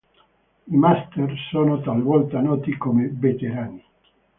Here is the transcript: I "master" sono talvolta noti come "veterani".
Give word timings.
I 0.65 0.75
"master" 0.75 1.31
sono 1.51 1.79
talvolta 1.81 2.41
noti 2.41 2.75
come 2.75 3.07
"veterani". 3.13 3.85